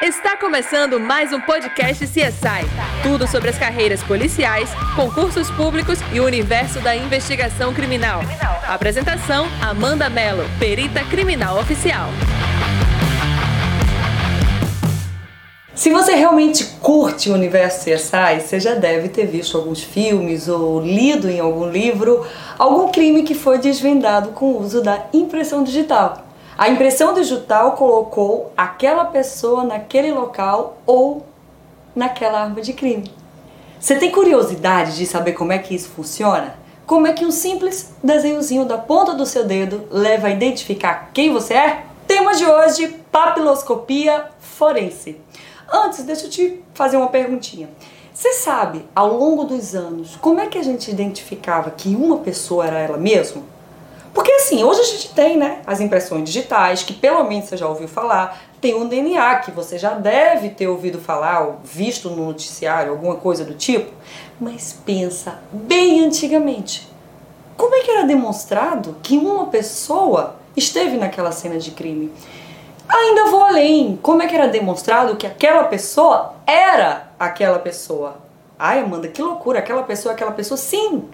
Está 0.00 0.36
começando 0.36 1.00
mais 1.00 1.32
um 1.32 1.40
podcast 1.40 2.06
CSI. 2.06 3.02
Tudo 3.02 3.26
sobre 3.26 3.50
as 3.50 3.58
carreiras 3.58 4.00
policiais, 4.00 4.70
concursos 4.94 5.50
públicos 5.50 5.98
e 6.12 6.20
o 6.20 6.24
universo 6.24 6.78
da 6.78 6.94
investigação 6.94 7.74
criminal. 7.74 8.20
Apresentação: 8.68 9.48
Amanda 9.60 10.08
Mello, 10.08 10.44
perita 10.56 11.04
criminal 11.06 11.58
oficial. 11.58 12.10
Se 15.74 15.90
você 15.90 16.14
realmente 16.14 16.64
curte 16.80 17.28
o 17.28 17.34
universo 17.34 17.80
CSI, 17.80 18.40
você 18.40 18.60
já 18.60 18.74
deve 18.74 19.08
ter 19.08 19.26
visto 19.26 19.56
alguns 19.56 19.82
filmes 19.82 20.46
ou 20.46 20.80
lido 20.80 21.28
em 21.28 21.40
algum 21.40 21.68
livro 21.68 22.24
algum 22.56 22.92
crime 22.92 23.24
que 23.24 23.34
foi 23.34 23.58
desvendado 23.58 24.28
com 24.28 24.46
o 24.46 24.62
uso 24.62 24.80
da 24.80 25.06
impressão 25.12 25.64
digital. 25.64 26.27
A 26.58 26.68
impressão 26.68 27.14
digital 27.14 27.76
colocou 27.76 28.52
aquela 28.56 29.04
pessoa 29.04 29.62
naquele 29.62 30.10
local 30.10 30.78
ou 30.84 31.24
naquela 31.94 32.40
arma 32.40 32.60
de 32.60 32.72
crime. 32.72 33.08
Você 33.78 33.94
tem 33.94 34.10
curiosidade 34.10 34.96
de 34.96 35.06
saber 35.06 35.34
como 35.34 35.52
é 35.52 35.58
que 35.58 35.72
isso 35.72 35.88
funciona? 35.90 36.56
Como 36.84 37.06
é 37.06 37.12
que 37.12 37.24
um 37.24 37.30
simples 37.30 37.94
desenhozinho 38.02 38.64
da 38.64 38.76
ponta 38.76 39.14
do 39.14 39.24
seu 39.24 39.44
dedo 39.44 39.84
leva 39.88 40.26
a 40.26 40.30
identificar 40.30 41.10
quem 41.14 41.32
você 41.32 41.54
é? 41.54 41.84
Tema 42.08 42.34
de 42.34 42.44
hoje: 42.44 42.88
papiloscopia 43.12 44.24
forense. 44.40 45.16
Antes, 45.72 46.02
deixa 46.02 46.26
eu 46.26 46.30
te 46.30 46.60
fazer 46.74 46.96
uma 46.96 47.08
perguntinha. 47.08 47.68
Você 48.12 48.32
sabe, 48.32 48.84
ao 48.96 49.16
longo 49.16 49.44
dos 49.44 49.76
anos, 49.76 50.16
como 50.16 50.40
é 50.40 50.48
que 50.48 50.58
a 50.58 50.64
gente 50.64 50.90
identificava 50.90 51.70
que 51.70 51.94
uma 51.94 52.16
pessoa 52.16 52.66
era 52.66 52.80
ela 52.80 52.98
mesma? 52.98 53.42
Porque 54.18 54.32
assim, 54.32 54.64
hoje 54.64 54.80
a 54.80 54.84
gente 54.84 55.10
tem, 55.14 55.36
né, 55.36 55.60
as 55.64 55.80
impressões 55.80 56.24
digitais, 56.24 56.82
que 56.82 56.92
pelo 56.92 57.22
menos 57.22 57.48
você 57.48 57.56
já 57.56 57.68
ouviu 57.68 57.86
falar, 57.86 58.42
tem 58.60 58.74
um 58.74 58.88
DNA 58.88 59.36
que 59.36 59.52
você 59.52 59.78
já 59.78 59.90
deve 59.94 60.48
ter 60.48 60.66
ouvido 60.66 60.98
falar 60.98 61.46
ou 61.46 61.58
visto 61.62 62.10
no 62.10 62.26
noticiário, 62.26 62.90
alguma 62.90 63.14
coisa 63.14 63.44
do 63.44 63.54
tipo. 63.54 63.92
Mas 64.40 64.76
pensa 64.84 65.38
bem 65.52 66.04
antigamente. 66.04 66.88
Como 67.56 67.72
é 67.76 67.78
que 67.78 67.92
era 67.92 68.08
demonstrado 68.08 68.96
que 69.04 69.16
uma 69.16 69.46
pessoa 69.46 70.34
esteve 70.56 70.96
naquela 70.96 71.30
cena 71.30 71.56
de 71.56 71.70
crime? 71.70 72.12
Ainda 72.88 73.30
vou 73.30 73.44
além. 73.44 74.00
Como 74.02 74.20
é 74.20 74.26
que 74.26 74.34
era 74.34 74.48
demonstrado 74.48 75.14
que 75.14 75.28
aquela 75.28 75.62
pessoa 75.62 76.34
era 76.44 77.12
aquela 77.20 77.60
pessoa? 77.60 78.16
Ai, 78.58 78.80
Amanda, 78.80 79.06
que 79.06 79.22
loucura, 79.22 79.60
aquela 79.60 79.84
pessoa, 79.84 80.12
aquela 80.12 80.32
pessoa, 80.32 80.58
sim. 80.58 81.08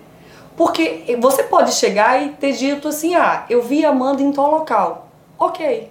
Porque 0.57 1.17
você 1.21 1.43
pode 1.43 1.73
chegar 1.73 2.23
e 2.23 2.31
ter 2.31 2.53
dito 2.53 2.89
assim: 2.89 3.15
ah, 3.15 3.45
eu 3.51 3.63
vi 3.63 3.85
Amanda 3.85 4.23
em 4.23 4.33
tal 4.33 4.51
local. 4.51 5.09
Ok. 5.39 5.91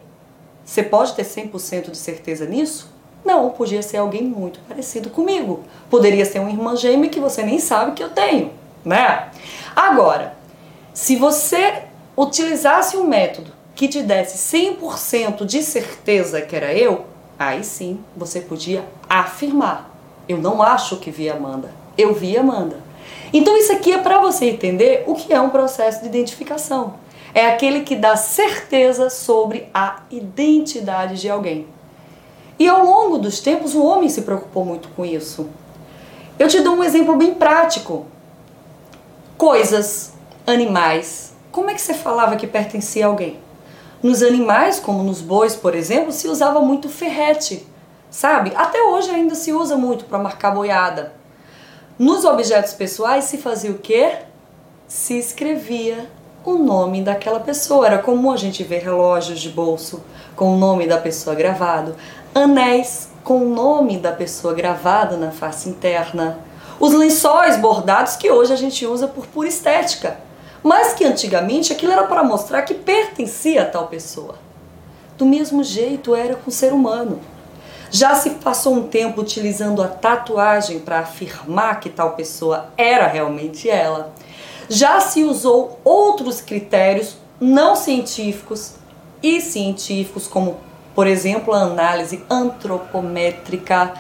Você 0.64 0.82
pode 0.82 1.14
ter 1.14 1.26
100% 1.26 1.92
de 1.92 1.98
certeza 1.98 2.46
nisso? 2.46 2.94
Não, 3.26 3.50
podia 3.50 3.82
ser 3.82 3.98
alguém 3.98 4.24
muito 4.24 4.60
parecido 4.68 5.10
comigo. 5.10 5.64
Poderia 5.90 6.26
ser 6.26 6.40
uma 6.40 6.50
irmã 6.50 6.76
gêmea 6.76 7.10
que 7.10 7.20
você 7.20 7.44
nem 7.44 7.60
sabe 7.60 7.94
que 7.94 8.04
eu 8.04 8.10
tenho, 8.10 8.52
né? 8.84 9.30
Agora, 9.76 10.36
se 10.94 11.16
você 11.16 11.84
utilizasse 12.16 12.98
um 12.98 13.06
método 13.06 13.52
que 13.76 13.88
te 13.88 14.04
desse 14.04 14.58
100% 14.58 15.46
de 15.46 15.64
certeza 15.64 16.42
que 16.42 16.56
era 16.56 16.74
eu, 16.74 17.06
aí 17.38 17.64
sim 17.64 18.00
você 18.16 18.40
podia 18.40 18.84
afirmar: 19.10 19.90
eu 20.28 20.38
não 20.38 20.62
acho 20.62 20.98
que 20.98 21.12
vi 21.12 21.30
Amanda, 21.30 21.72
eu 21.98 22.14
vi 22.14 22.38
Amanda. 22.38 22.78
Então 23.32 23.58
isso 23.58 23.72
aqui 23.72 23.92
é 23.92 23.98
para 23.98 24.20
você 24.20 24.46
entender 24.46 25.04
o 25.08 25.16
que 25.16 25.34
é 25.34 25.42
um 25.42 25.50
processo 25.50 26.02
de 26.02 26.08
identificação. 26.08 26.96
É 27.34 27.48
aquele 27.48 27.82
que 27.82 27.96
dá 27.96 28.16
certeza 28.16 29.10
sobre 29.10 29.68
a 29.74 30.04
identidade 30.12 31.20
de 31.20 31.30
alguém. 31.30 31.68
E 32.60 32.68
ao 32.68 32.86
longo 32.86 33.18
dos 33.18 33.40
tempos 33.40 33.74
o 33.74 33.84
homem 33.84 34.08
se 34.08 34.22
preocupou 34.22 34.64
muito 34.64 34.90
com 34.90 35.04
isso. 35.04 35.50
Eu 36.38 36.48
te 36.48 36.62
dou 36.62 36.76
um 36.76 36.84
exemplo 36.84 37.16
bem 37.16 37.34
prático. 37.34 38.06
Coisas, 39.38 40.14
animais. 40.46 41.34
Como 41.52 41.70
é 41.70 41.74
que 41.74 41.82
você 41.82 41.94
falava 41.94 42.36
que 42.36 42.46
pertencia 42.46 43.06
a 43.06 43.10
alguém? 43.10 43.40
Nos 44.02 44.22
animais, 44.22 44.80
como 44.80 45.02
nos 45.02 45.22
bois, 45.22 45.56
por 45.56 45.74
exemplo, 45.74 46.12
se 46.12 46.28
usava 46.28 46.60
muito 46.60 46.90
ferrete, 46.90 47.66
sabe? 48.12 48.52
Até 48.56 48.82
hoje 48.84 49.10
ainda 49.10 49.34
se 49.34 49.54
usa 49.54 49.78
muito 49.78 50.06
para 50.06 50.20
marcar 50.20 50.52
boiada. 50.52 51.14
Nos 52.04 52.26
objetos 52.26 52.74
pessoais 52.74 53.24
se 53.24 53.38
fazia 53.38 53.72
o 53.72 53.78
quê? 53.78 54.18
Se 54.90 55.18
escrevia 55.18 56.10
o 56.44 56.56
nome 56.56 57.02
daquela 57.02 57.40
pessoa. 57.40 57.86
Era 57.86 57.98
comum 57.98 58.30
a 58.30 58.36
gente 58.36 58.62
ver 58.62 58.80
relógios 58.84 59.40
de 59.40 59.48
bolso 59.48 60.04
com 60.36 60.54
o 60.54 60.58
nome 60.58 60.86
da 60.86 60.98
pessoa 60.98 61.34
gravado, 61.34 61.96
anéis 62.36 63.08
com 63.24 63.38
o 63.38 63.56
nome 63.56 63.98
da 63.98 64.12
pessoa 64.12 64.54
gravado 64.54 65.16
na 65.16 65.32
face 65.32 65.70
interna, 65.70 66.40
os 66.78 66.92
lençóis 66.92 67.56
bordados 67.56 68.18
que 68.18 68.30
hoje 68.30 68.52
a 68.52 68.58
gente 68.58 68.86
usa 68.86 69.08
por 69.08 69.26
pura 69.28 69.48
estética 69.48 70.18
mas 70.62 70.94
que 70.94 71.06
antigamente 71.06 71.72
aquilo 71.72 71.94
era 71.94 72.04
para 72.04 72.22
mostrar 72.22 72.64
que 72.64 72.74
pertencia 72.74 73.64
a 73.64 73.66
tal 73.66 73.88
pessoa. 73.88 74.36
Do 75.18 75.26
mesmo 75.26 75.64
jeito 75.64 76.14
era 76.16 76.36
com 76.36 76.50
o 76.50 76.54
ser 76.54 76.74
humano. 76.74 77.22
Já 77.96 78.16
se 78.16 78.32
passou 78.32 78.74
um 78.74 78.88
tempo 78.88 79.22
utilizando 79.22 79.84
a 79.84 79.88
tatuagem 79.88 80.80
para 80.80 80.98
afirmar 80.98 81.80
que 81.80 81.92
tal 81.92 82.14
pessoa 82.14 82.70
era 82.76 83.06
realmente 83.06 83.70
ela. 83.70 84.12
Já 84.68 85.00
se 85.00 85.24
usou 85.24 85.80
outros 85.84 86.42
critérios 86.42 87.16
não 87.40 87.76
científicos 87.76 88.72
e 89.22 89.40
científicos, 89.40 90.26
como, 90.26 90.58
por 90.96 91.06
exemplo, 91.06 91.54
a 91.54 91.60
análise 91.60 92.24
antropométrica, 92.28 93.94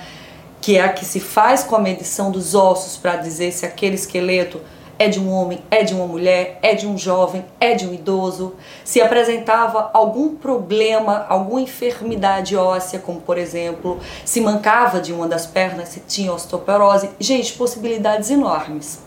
que 0.59 0.75
é 0.75 0.81
a 0.81 0.91
que 0.91 1.05
se 1.05 1.19
faz 1.19 1.63
com 1.63 1.75
a 1.75 1.79
medição 1.79 2.31
dos 2.31 2.55
ossos 2.55 2.97
para 2.97 3.17
dizer 3.17 3.51
se 3.51 3.63
aquele 3.63 3.93
esqueleto 3.93 4.59
é 5.03 5.09
de 5.09 5.19
um 5.19 5.29
homem, 5.29 5.59
é 5.69 5.83
de 5.83 5.93
uma 5.93 6.07
mulher, 6.07 6.57
é 6.61 6.73
de 6.73 6.87
um 6.87 6.97
jovem, 6.97 7.43
é 7.59 7.75
de 7.75 7.85
um 7.85 7.93
idoso, 7.93 8.55
se 8.85 9.01
apresentava 9.01 9.89
algum 9.93 10.33
problema, 10.35 11.25
alguma 11.27 11.59
enfermidade 11.59 12.55
óssea, 12.55 12.99
como 12.99 13.19
por 13.19 13.37
exemplo, 13.37 13.99
se 14.23 14.39
mancava 14.39 15.01
de 15.01 15.11
uma 15.11 15.27
das 15.27 15.45
pernas, 15.45 15.89
se 15.89 15.99
tinha 15.99 16.31
osteoporose, 16.31 17.09
gente, 17.19 17.51
possibilidades 17.53 18.29
enormes. 18.29 19.01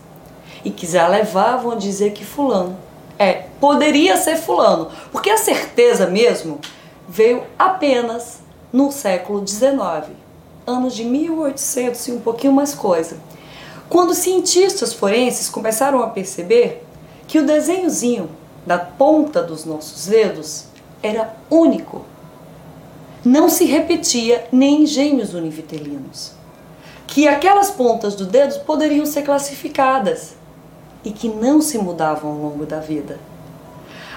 E 0.63 0.69
quiser 0.69 1.07
levavam 1.07 1.71
a 1.71 1.75
dizer 1.75 2.11
que 2.11 2.23
fulano. 2.23 2.77
É, 3.17 3.45
poderia 3.59 4.17
ser 4.17 4.35
fulano, 4.35 4.89
porque 5.11 5.31
a 5.31 5.37
certeza 5.37 6.05
mesmo 6.05 6.59
veio 7.09 7.41
apenas 7.57 8.41
no 8.71 8.91
século 8.91 9.47
XIX, 9.47 10.11
anos 10.67 10.93
de 10.93 11.03
1800 11.03 12.07
e 12.07 12.11
um 12.11 12.19
pouquinho 12.19 12.53
mais 12.53 12.75
coisa. 12.75 13.17
Quando 13.89 14.13
cientistas 14.13 14.93
forenses 14.93 15.47
começaram 15.49 16.01
a 16.01 16.09
perceber 16.09 16.83
que 17.27 17.39
o 17.39 17.45
desenhozinho 17.45 18.29
da 18.65 18.77
ponta 18.77 19.41
dos 19.41 19.63
nossos 19.63 20.07
dedos 20.07 20.65
era 21.01 21.33
único, 21.49 22.03
não 23.23 23.49
se 23.49 23.65
repetia 23.65 24.47
nem 24.51 24.83
em 24.83 24.85
gêmeos 24.85 25.33
univitelinos, 25.33 26.31
que 27.05 27.27
aquelas 27.27 27.71
pontas 27.71 28.15
dos 28.15 28.27
dedos 28.27 28.57
poderiam 28.57 29.05
ser 29.05 29.21
classificadas 29.21 30.33
e 31.03 31.11
que 31.11 31.29
não 31.29 31.61
se 31.61 31.77
mudavam 31.77 32.31
ao 32.31 32.37
longo 32.37 32.65
da 32.65 32.79
vida. 32.79 33.19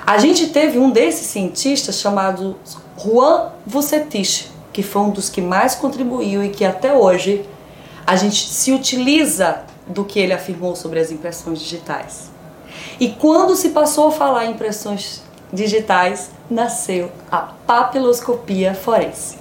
A 0.04 0.18
gente 0.18 0.48
teve 0.48 0.78
um 0.78 0.90
desses 0.90 1.26
cientistas 1.26 2.00
chamado 2.00 2.56
Juan 2.98 3.50
Vucetich, 3.64 4.50
que 4.72 4.82
foi 4.82 5.02
um 5.02 5.10
dos 5.10 5.28
que 5.28 5.40
mais 5.40 5.74
contribuiu 5.76 6.42
e 6.42 6.50
que 6.50 6.64
até 6.64 6.92
hoje 6.92 7.44
a 8.06 8.16
gente 8.16 8.48
se 8.48 8.72
utiliza 8.72 9.64
do 9.86 10.04
que 10.04 10.18
ele 10.18 10.32
afirmou 10.32 10.76
sobre 10.76 11.00
as 11.00 11.10
impressões 11.10 11.58
digitais. 11.58 12.30
E 12.98 13.08
quando 13.08 13.56
se 13.56 13.70
passou 13.70 14.08
a 14.08 14.12
falar 14.12 14.46
em 14.46 14.52
impressões 14.52 15.22
digitais, 15.52 16.30
nasceu 16.50 17.10
a 17.30 17.38
papiloscopia 17.38 18.74
forense. 18.74 19.38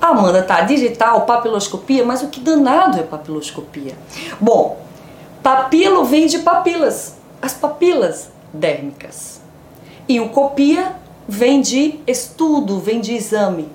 Amanda, 0.00 0.42
tá, 0.42 0.62
digital, 0.62 1.22
papiloscopia, 1.22 2.04
mas 2.04 2.22
o 2.22 2.28
que 2.28 2.40
danado 2.40 2.98
é 2.98 3.02
papiloscopia? 3.02 3.94
Bom, 4.40 4.80
papilo 5.42 6.04
vem 6.04 6.26
de 6.26 6.38
papilas, 6.38 7.16
as 7.42 7.52
papilas 7.52 8.30
dérmicas. 8.52 9.40
E 10.08 10.18
o 10.18 10.30
copia 10.30 10.96
vem 11.28 11.60
de 11.60 12.00
estudo, 12.06 12.80
vem 12.80 13.00
de 13.00 13.14
exame. 13.14 13.68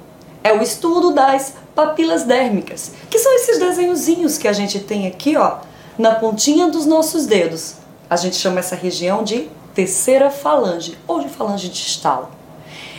É 0.43 0.51
o 0.51 0.61
estudo 0.61 1.13
das 1.13 1.53
papilas 1.75 2.23
dérmicas, 2.23 2.93
que 3.09 3.19
são 3.19 3.35
esses 3.35 3.59
desenhozinhos 3.59 4.37
que 4.37 4.47
a 4.47 4.53
gente 4.53 4.79
tem 4.79 5.05
aqui, 5.07 5.35
ó, 5.35 5.57
na 5.97 6.15
pontinha 6.15 6.67
dos 6.67 6.85
nossos 6.85 7.25
dedos. 7.25 7.75
A 8.09 8.15
gente 8.15 8.37
chama 8.37 8.59
essa 8.59 8.75
região 8.75 9.23
de 9.23 9.49
terceira 9.73 10.31
falange 10.31 10.97
ou 11.05 11.19
de 11.19 11.27
falange 11.27 11.67
distal. 11.67 12.31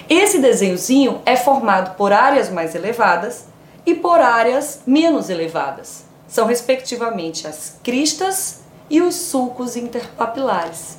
Esse 0.08 0.38
desenhozinho 0.38 1.20
é 1.24 1.36
formado 1.36 1.96
por 1.96 2.12
áreas 2.12 2.50
mais 2.50 2.74
elevadas 2.74 3.46
e 3.84 3.94
por 3.94 4.20
áreas 4.20 4.80
menos 4.86 5.30
elevadas. 5.30 6.04
São 6.28 6.46
respectivamente 6.46 7.46
as 7.46 7.76
cristas 7.82 8.60
e 8.90 9.00
os 9.00 9.14
sulcos 9.14 9.74
interpapilares. 9.74 10.98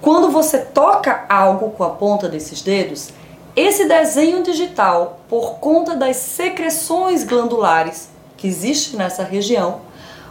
Quando 0.00 0.30
você 0.30 0.58
toca 0.58 1.24
algo 1.28 1.70
com 1.70 1.84
a 1.84 1.90
ponta 1.90 2.28
desses 2.28 2.62
dedos, 2.62 3.10
esse 3.56 3.86
desenho 3.86 4.42
digital, 4.42 5.20
por 5.28 5.58
conta 5.58 5.96
das 5.96 6.16
secreções 6.16 7.24
glandulares 7.24 8.08
que 8.36 8.46
existem 8.46 8.98
nessa 8.98 9.24
região, 9.24 9.80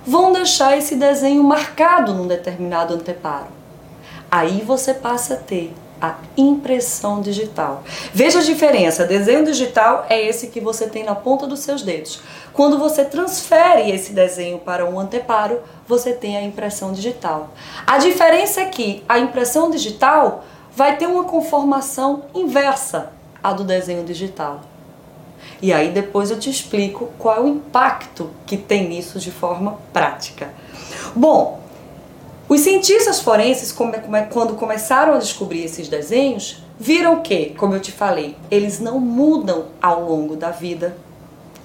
vão 0.06 0.32
deixar 0.32 0.78
esse 0.78 0.96
desenho 0.96 1.44
marcado 1.44 2.14
num 2.14 2.28
determinado 2.28 2.94
anteparo. 2.94 3.48
Aí 4.32 4.62
você 4.66 4.94
passa 4.94 5.34
a 5.34 5.38
ter 5.38 5.74
a 6.02 6.16
impressão 6.38 7.22
digital. 7.22 7.84
Veja 8.14 8.40
a 8.40 8.44
diferença: 8.44 9.06
desenho 9.06 9.44
digital 9.44 10.06
é 10.10 10.22
esse 10.22 10.48
que 10.48 10.60
você 10.60 10.88
tem 10.88 11.04
na 11.04 11.16
ponta 11.16 11.46
dos 11.46 11.60
seus 11.60 11.82
dedos. 11.82 12.22
Quando 12.54 12.78
você 12.78 13.04
transfere 13.04 13.92
esse 13.92 14.14
desenho 14.14 14.60
para 14.60 14.86
um 14.86 15.00
anteparo, 15.00 15.60
você 15.88 16.14
tem 16.14 16.38
a 16.38 16.42
impressão 16.42 16.94
digital. 16.94 17.50
A 17.86 17.98
diferença 17.98 18.62
é 18.62 18.66
que 18.66 19.04
a 19.08 19.20
impressão 19.20 19.70
digital 19.70 20.44
vai 20.76 20.98
ter 20.98 21.08
uma 21.08 21.24
conformação 21.24 22.24
inversa 22.34 23.12
à 23.44 23.54
do 23.54 23.64
desenho 23.64 24.04
digital. 24.04 24.62
E 25.62 25.74
aí 25.74 25.92
depois 25.92 26.32
eu 26.32 26.40
te 26.40 26.50
explico 26.50 27.10
qual 27.18 27.38
é 27.38 27.40
o 27.40 27.48
impacto 27.48 28.30
que 28.46 28.58
tem 28.58 28.88
nisso 28.88 29.20
de 29.20 29.32
forma 29.32 29.78
prática. 29.92 30.54
Bom, 31.16 31.60
os 32.48 32.62
cientistas 32.62 33.20
forenses, 33.22 33.72
quando 33.72 34.56
começaram 34.56 35.14
a 35.14 35.20
descobrir 35.20 35.64
esses 35.64 35.88
desenhos, 35.88 36.64
viram 36.80 37.22
que, 37.22 37.52
como 37.52 37.76
eu 37.76 37.80
te 37.80 37.92
falei, 37.92 38.36
eles 38.50 38.80
não 38.80 39.00
mudam 39.00 39.66
ao 39.82 40.04
longo 40.04 40.36
da 40.36 40.50
vida. 40.50 40.98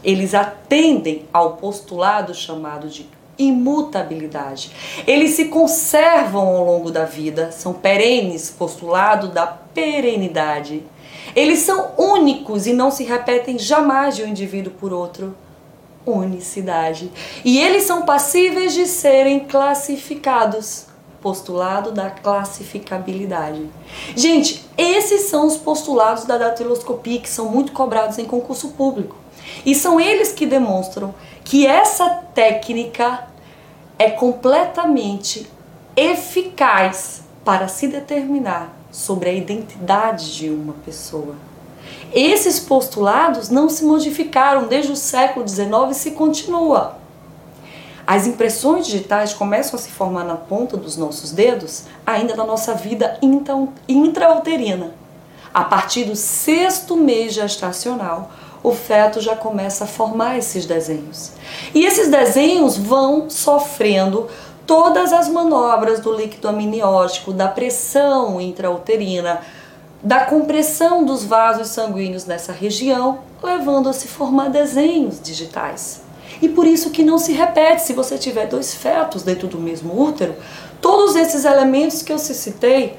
Eles 0.02 0.34
atendem 0.34 1.24
ao 1.32 1.56
postulado 1.56 2.34
chamado 2.34 2.88
de 2.88 3.08
imutabilidade. 3.38 4.70
Eles 5.06 5.32
se 5.32 5.46
conservam 5.46 6.46
ao 6.46 6.64
longo 6.64 6.90
da 6.90 7.04
vida, 7.04 7.50
são 7.52 7.72
perenes, 7.72 8.50
postulado 8.50 9.28
da 9.28 9.46
perenidade. 9.46 10.82
Eles 11.34 11.60
são 11.60 11.92
únicos 11.98 12.66
e 12.66 12.72
não 12.72 12.90
se 12.90 13.04
repetem 13.04 13.58
jamais 13.58 14.16
de 14.16 14.22
um 14.22 14.28
indivíduo 14.28 14.72
por 14.72 14.92
outro. 14.92 15.34
Unicidade. 16.06 17.10
E 17.44 17.58
eles 17.58 17.84
são 17.84 18.02
passíveis 18.02 18.74
de 18.74 18.86
serem 18.86 19.40
classificados. 19.40 20.86
Postulado 21.20 21.90
da 21.90 22.10
classificabilidade. 22.10 23.66
Gente, 24.14 24.62
esses 24.76 25.22
são 25.22 25.46
os 25.46 25.56
postulados 25.56 26.26
da 26.26 26.36
datiloscopia 26.36 27.18
que 27.18 27.30
são 27.30 27.48
muito 27.48 27.72
cobrados 27.72 28.18
em 28.18 28.26
concurso 28.26 28.68
público. 28.72 29.23
E 29.64 29.74
são 29.74 30.00
eles 30.00 30.32
que 30.32 30.46
demonstram 30.46 31.14
que 31.44 31.66
essa 31.66 32.08
técnica 32.34 33.26
é 33.98 34.10
completamente 34.10 35.50
eficaz 35.96 37.22
para 37.44 37.68
se 37.68 37.88
determinar 37.88 38.74
sobre 38.90 39.28
a 39.28 39.32
identidade 39.32 40.34
de 40.34 40.48
uma 40.48 40.72
pessoa. 40.84 41.34
Esses 42.12 42.60
postulados 42.60 43.48
não 43.48 43.68
se 43.68 43.84
modificaram 43.84 44.66
desde 44.66 44.92
o 44.92 44.96
século 44.96 45.46
XIX 45.46 45.70
e 45.90 45.94
se 45.94 46.10
continua. 46.12 46.96
As 48.06 48.26
impressões 48.26 48.86
digitais 48.86 49.32
começam 49.32 49.78
a 49.78 49.82
se 49.82 49.90
formar 49.90 50.24
na 50.24 50.36
ponta 50.36 50.76
dos 50.76 50.96
nossos 50.96 51.32
dedos 51.32 51.84
ainda 52.06 52.36
na 52.36 52.44
nossa 52.44 52.74
vida 52.74 53.18
intrauterina. 53.88 54.92
A 55.52 55.64
partir 55.64 56.04
do 56.04 56.14
sexto 56.14 56.96
mês 56.96 57.32
gestacional, 57.32 58.30
o 58.64 58.72
feto 58.72 59.20
já 59.20 59.36
começa 59.36 59.84
a 59.84 59.86
formar 59.86 60.38
esses 60.38 60.64
desenhos. 60.64 61.32
E 61.74 61.84
esses 61.84 62.08
desenhos 62.08 62.78
vão 62.78 63.28
sofrendo 63.28 64.26
todas 64.66 65.12
as 65.12 65.28
manobras 65.28 66.00
do 66.00 66.10
líquido 66.10 66.48
amniótico, 66.48 67.30
da 67.30 67.46
pressão 67.46 68.40
intrauterina, 68.40 69.42
da 70.02 70.24
compressão 70.24 71.04
dos 71.04 71.24
vasos 71.24 71.68
sanguíneos 71.68 72.24
nessa 72.24 72.52
região, 72.52 73.18
levando 73.42 73.90
a 73.90 73.92
se 73.92 74.08
formar 74.08 74.48
desenhos 74.48 75.20
digitais. 75.20 76.02
E 76.40 76.48
por 76.48 76.66
isso 76.66 76.88
que 76.88 77.04
não 77.04 77.18
se 77.18 77.34
repete 77.34 77.82
se 77.82 77.92
você 77.92 78.16
tiver 78.16 78.46
dois 78.46 78.74
fetos 78.74 79.22
dentro 79.22 79.46
do 79.46 79.58
mesmo 79.58 80.02
útero, 80.02 80.34
todos 80.80 81.14
esses 81.16 81.44
elementos 81.44 82.02
que 82.02 82.12
eu 82.12 82.18
citei 82.18 82.98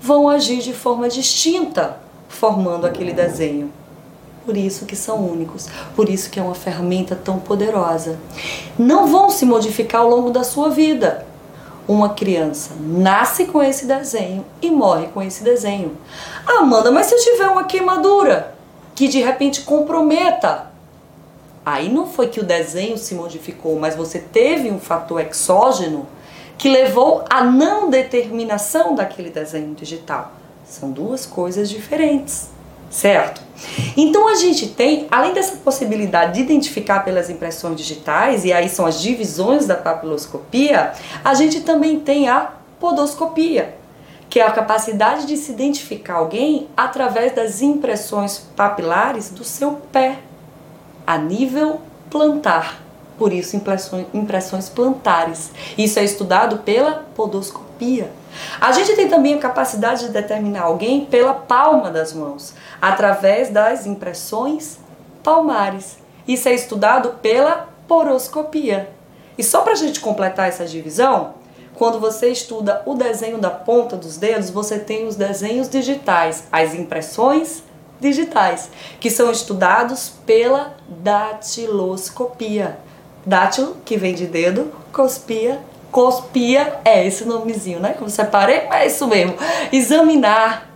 vão 0.00 0.26
agir 0.26 0.62
de 0.62 0.72
forma 0.72 1.06
distinta, 1.06 1.98
formando 2.28 2.86
aquele 2.86 3.12
desenho. 3.12 3.81
Por 4.44 4.56
isso 4.56 4.86
que 4.86 4.96
são 4.96 5.24
únicos, 5.24 5.68
por 5.94 6.08
isso 6.08 6.28
que 6.28 6.40
é 6.40 6.42
uma 6.42 6.54
ferramenta 6.54 7.14
tão 7.14 7.38
poderosa. 7.38 8.18
Não 8.76 9.06
vão 9.06 9.30
se 9.30 9.46
modificar 9.46 10.00
ao 10.00 10.10
longo 10.10 10.30
da 10.30 10.42
sua 10.42 10.68
vida. 10.68 11.24
Uma 11.86 12.10
criança 12.10 12.70
nasce 12.80 13.46
com 13.46 13.62
esse 13.62 13.86
desenho 13.86 14.44
e 14.60 14.70
morre 14.70 15.08
com 15.08 15.22
esse 15.22 15.44
desenho. 15.44 15.96
Amanda, 16.46 16.90
mas 16.90 17.06
se 17.06 17.14
eu 17.14 17.18
tiver 17.20 17.46
uma 17.48 17.64
queimadura 17.64 18.54
que 18.96 19.06
de 19.06 19.20
repente 19.20 19.62
comprometa, 19.62 20.72
aí 21.64 21.92
não 21.92 22.06
foi 22.06 22.28
que 22.28 22.40
o 22.40 22.44
desenho 22.44 22.98
se 22.98 23.14
modificou, 23.14 23.78
mas 23.78 23.94
você 23.94 24.18
teve 24.18 24.70
um 24.70 24.80
fator 24.80 25.20
exógeno 25.20 26.06
que 26.58 26.68
levou 26.68 27.24
à 27.30 27.44
não 27.44 27.90
determinação 27.90 28.94
daquele 28.94 29.30
desenho 29.30 29.74
digital. 29.74 30.32
São 30.64 30.90
duas 30.90 31.26
coisas 31.26 31.70
diferentes 31.70 32.50
certo? 32.92 33.40
Então 33.96 34.28
a 34.28 34.34
gente 34.34 34.68
tem, 34.68 35.06
além 35.10 35.32
dessa 35.32 35.56
possibilidade 35.56 36.34
de 36.34 36.40
identificar 36.40 37.00
pelas 37.00 37.30
impressões 37.30 37.76
digitais, 37.76 38.44
e 38.44 38.52
aí 38.52 38.68
são 38.68 38.84
as 38.84 39.00
divisões 39.00 39.66
da 39.66 39.74
papiloscopia, 39.74 40.92
a 41.24 41.34
gente 41.34 41.62
também 41.62 41.98
tem 41.98 42.28
a 42.28 42.52
podoscopia, 42.78 43.74
que 44.28 44.38
é 44.38 44.46
a 44.46 44.50
capacidade 44.50 45.26
de 45.26 45.36
se 45.36 45.52
identificar 45.52 46.16
alguém 46.16 46.68
através 46.76 47.34
das 47.34 47.62
impressões 47.62 48.38
papilares 48.54 49.30
do 49.30 49.42
seu 49.42 49.72
pé, 49.90 50.18
a 51.06 51.16
nível 51.16 51.80
plantar. 52.10 52.80
Por 53.16 53.32
isso, 53.32 53.56
impressões, 53.56 54.68
plantares. 54.68 55.52
Isso 55.78 55.98
é 55.98 56.04
estudado 56.04 56.58
pela 56.58 57.04
podoscopia. 57.14 58.10
A 58.60 58.72
gente 58.72 58.94
tem 58.94 59.08
também 59.08 59.34
a 59.34 59.38
capacidade 59.38 60.06
de 60.06 60.12
determinar 60.12 60.62
alguém 60.62 61.04
pela 61.04 61.34
palma 61.34 61.90
das 61.90 62.12
mãos, 62.12 62.54
através 62.80 63.50
das 63.50 63.86
impressões 63.86 64.78
palmares. 65.22 65.98
Isso 66.26 66.48
é 66.48 66.54
estudado 66.54 67.18
pela 67.20 67.68
poroscopia. 67.86 68.90
E 69.36 69.42
só 69.42 69.62
para 69.62 69.72
a 69.72 69.76
gente 69.76 70.00
completar 70.00 70.48
essa 70.48 70.64
divisão, 70.64 71.34
quando 71.74 71.98
você 71.98 72.28
estuda 72.28 72.82
o 72.86 72.94
desenho 72.94 73.38
da 73.38 73.50
ponta 73.50 73.96
dos 73.96 74.16
dedos, 74.16 74.50
você 74.50 74.78
tem 74.78 75.06
os 75.06 75.16
desenhos 75.16 75.68
digitais, 75.68 76.44
as 76.52 76.74
impressões 76.74 77.62
digitais, 77.98 78.70
que 79.00 79.10
são 79.10 79.30
estudados 79.30 80.12
pela 80.26 80.76
datiloscopia. 80.88 82.78
Dátilo, 83.24 83.76
que 83.84 83.96
vem 83.96 84.14
de 84.14 84.26
dedo, 84.26 84.72
cospia 84.92 85.60
Cospia 85.92 86.80
é 86.86 87.06
esse 87.06 87.26
nomezinho, 87.26 87.78
né? 87.78 87.94
Como 87.96 88.08
separei, 88.08 88.66
mas 88.66 88.82
é 88.82 88.86
isso 88.86 89.06
mesmo. 89.06 89.36
Examinar, 89.70 90.70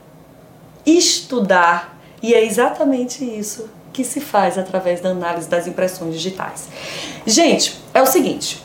estudar, 0.85 1.99
e 2.23 2.35
é 2.35 2.45
exatamente 2.45 3.25
isso 3.25 3.69
que 3.95 4.05
se 4.05 4.21
faz 4.21 4.59
através 4.59 5.01
da 5.01 5.09
análise 5.09 5.49
das 5.49 5.67
impressões 5.67 6.15
digitais. 6.15 6.69
Gente, 7.27 7.81
é 7.95 8.03
o 8.03 8.07
seguinte: 8.07 8.63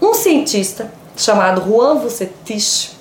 um 0.00 0.14
cientista 0.14 0.90
chamado 1.14 1.62
Juan 1.68 1.96
Vucetich, 1.96 2.96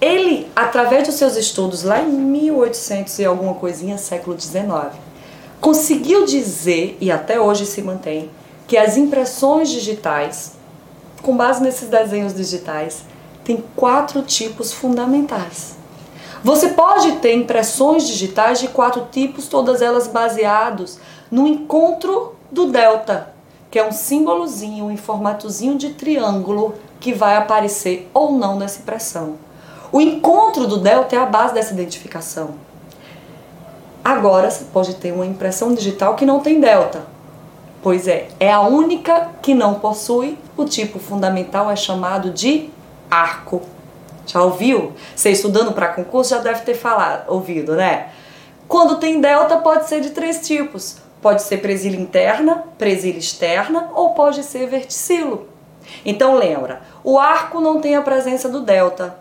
ele, 0.00 0.48
através 0.56 1.06
dos 1.06 1.14
seus 1.14 1.36
estudos 1.36 1.84
lá 1.84 2.00
em 2.00 2.08
1800 2.08 3.20
e 3.20 3.24
alguma 3.24 3.54
coisinha, 3.54 3.98
século 3.98 4.34
19, 4.34 4.96
conseguiu 5.60 6.24
dizer, 6.24 6.98
e 7.00 7.12
até 7.12 7.40
hoje 7.40 7.66
se 7.66 7.80
mantém, 7.80 8.30
que 8.66 8.76
as 8.76 8.96
impressões 8.96 9.70
digitais 9.70 10.54
com 11.24 11.36
base 11.36 11.62
nesses 11.62 11.88
desenhos 11.88 12.34
digitais, 12.34 13.02
tem 13.42 13.64
quatro 13.74 14.22
tipos 14.22 14.72
fundamentais. 14.72 15.74
Você 16.44 16.68
pode 16.68 17.12
ter 17.16 17.34
impressões 17.34 18.06
digitais 18.06 18.60
de 18.60 18.68
quatro 18.68 19.08
tipos, 19.10 19.48
todas 19.48 19.80
elas 19.80 20.06
baseadas 20.06 21.00
no 21.30 21.46
encontro 21.46 22.34
do 22.52 22.66
delta, 22.66 23.34
que 23.70 23.78
é 23.78 23.88
um 23.88 23.92
símbolozinho 23.92 24.90
em 24.90 24.96
formatozinho 24.98 25.78
de 25.78 25.94
triângulo 25.94 26.74
que 27.00 27.14
vai 27.14 27.36
aparecer 27.36 28.10
ou 28.12 28.32
não 28.32 28.58
nessa 28.58 28.80
impressão. 28.80 29.36
O 29.90 30.00
encontro 30.00 30.66
do 30.66 30.76
delta 30.76 31.16
é 31.16 31.18
a 31.18 31.26
base 31.26 31.54
dessa 31.54 31.72
identificação. 31.72 32.56
Agora 34.04 34.50
você 34.50 34.64
pode 34.64 34.96
ter 34.96 35.12
uma 35.12 35.24
impressão 35.24 35.74
digital 35.74 36.14
que 36.14 36.26
não 36.26 36.40
tem 36.40 36.60
delta, 36.60 37.13
Pois 37.84 38.08
é, 38.08 38.28
é 38.40 38.50
a 38.50 38.62
única 38.62 39.32
que 39.42 39.52
não 39.54 39.74
possui. 39.74 40.38
O 40.56 40.64
tipo 40.64 40.98
fundamental 40.98 41.70
é 41.70 41.76
chamado 41.76 42.30
de 42.30 42.70
arco. 43.10 43.60
Já 44.26 44.42
ouviu? 44.42 44.94
Você 45.14 45.28
estudando 45.28 45.70
para 45.72 45.88
concurso 45.88 46.30
já 46.30 46.38
deve 46.38 46.62
ter 46.62 46.72
falado, 46.72 47.30
ouvido, 47.30 47.76
né? 47.76 48.08
Quando 48.66 48.96
tem 48.96 49.20
delta 49.20 49.58
pode 49.58 49.86
ser 49.86 50.00
de 50.00 50.12
três 50.12 50.40
tipos. 50.46 50.96
Pode 51.20 51.42
ser 51.42 51.58
presilha 51.58 52.00
interna, 52.00 52.64
presilha 52.78 53.18
externa 53.18 53.90
ou 53.94 54.14
pode 54.14 54.42
ser 54.44 54.66
verticilo. 54.66 55.46
Então 56.06 56.36
lembra, 56.36 56.80
o 57.04 57.18
arco 57.18 57.60
não 57.60 57.82
tem 57.82 57.96
a 57.96 58.00
presença 58.00 58.48
do 58.48 58.60
delta. 58.60 59.14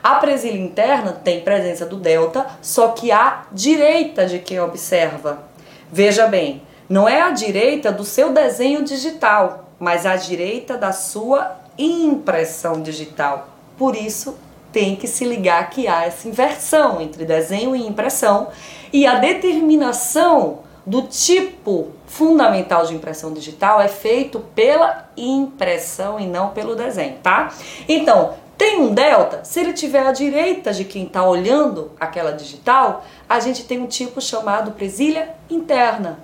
A 0.00 0.14
presilha 0.20 0.60
interna 0.60 1.10
tem 1.10 1.40
presença 1.40 1.84
do 1.84 1.96
delta, 1.96 2.46
só 2.62 2.90
que 2.90 3.10
à 3.10 3.42
direita 3.50 4.24
de 4.24 4.38
quem 4.38 4.60
observa. 4.60 5.42
Veja 5.90 6.28
bem, 6.28 6.62
não 6.88 7.08
é 7.08 7.22
à 7.22 7.30
direita 7.30 7.90
do 7.90 8.04
seu 8.04 8.32
desenho 8.32 8.84
digital, 8.84 9.70
mas 9.78 10.06
à 10.06 10.16
direita 10.16 10.76
da 10.76 10.92
sua 10.92 11.56
impressão 11.78 12.82
digital. 12.82 13.48
Por 13.76 13.96
isso, 13.96 14.36
tem 14.72 14.96
que 14.96 15.06
se 15.06 15.24
ligar 15.24 15.70
que 15.70 15.86
há 15.86 16.04
essa 16.04 16.28
inversão 16.28 17.00
entre 17.00 17.24
desenho 17.24 17.76
e 17.76 17.86
impressão 17.86 18.48
e 18.92 19.06
a 19.06 19.16
determinação 19.20 20.64
do 20.86 21.02
tipo 21.02 21.92
fundamental 22.06 22.84
de 22.84 22.94
impressão 22.94 23.32
digital 23.32 23.80
é 23.80 23.88
feito 23.88 24.40
pela 24.54 25.08
impressão 25.16 26.18
e 26.20 26.26
não 26.26 26.50
pelo 26.50 26.74
desenho, 26.74 27.16
tá? 27.22 27.52
Então, 27.88 28.34
tem 28.58 28.80
um 28.80 28.92
delta, 28.92 29.44
se 29.44 29.60
ele 29.60 29.72
tiver 29.72 30.06
à 30.06 30.12
direita 30.12 30.72
de 30.72 30.84
quem 30.84 31.04
está 31.04 31.24
olhando 31.24 31.90
aquela 31.98 32.32
digital, 32.32 33.04
a 33.28 33.40
gente 33.40 33.64
tem 33.64 33.80
um 33.80 33.86
tipo 33.86 34.20
chamado 34.20 34.72
presilha 34.72 35.34
interna. 35.50 36.18